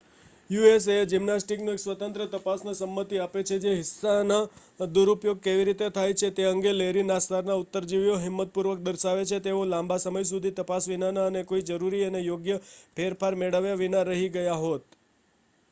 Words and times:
USA 0.49 0.93
ના 0.93 1.09
gymnastic 1.09 1.59
એક 1.63 1.81
સ્વતંત્ર 1.81 2.21
તપાસ 2.29 2.61
ને 2.61 2.71
સંમતિ 2.73 3.17
આપે 3.19 3.41
છે 3.43 3.57
જે 3.59 3.73
હિસ્સા 3.73 4.15
ના 4.23 4.87
દુરુપયોગ 4.89 5.39
કેવી 5.39 5.67
રીતે 5.67 5.89
થાય 5.89 6.15
છે 6.15 6.29
તે 6.31 6.43
અંગે 6.45 6.71
લેરી 6.73 7.03
નાસ્સાર 7.03 7.43
ના 7.45 7.59
ઉત્તરજીવીઓ 7.63 8.15
હિંમત 8.19 8.53
પૂર્વક 8.55 8.81
દર્શાવે 8.81 9.23
છે 9.23 9.37
કે 9.37 9.43
તેઓ 9.43 9.61
લાંબા 9.65 9.99
સમય 9.99 10.23
સુધી 10.23 10.53
તપાસ 10.53 10.83
વિનાના 10.87 11.27
અને 11.27 11.41
કોઈ 11.43 11.67
જરૂરી 11.67 12.03
અને 12.05 12.19
યોગ્ય 12.21 12.57
ફેરફાર 12.97 13.33
મેળવ્યા 13.35 13.81
વિના 13.83 14.03
રહી 14.05 14.31
ગયા 14.31 14.59
હોત 14.63 14.83